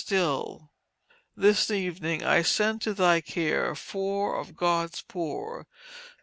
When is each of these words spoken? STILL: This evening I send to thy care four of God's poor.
STILL: 0.03 0.71
This 1.37 1.69
evening 1.69 2.23
I 2.23 2.41
send 2.41 2.81
to 2.81 2.93
thy 2.95 3.21
care 3.21 3.75
four 3.75 4.39
of 4.39 4.55
God's 4.55 5.03
poor. 5.03 5.67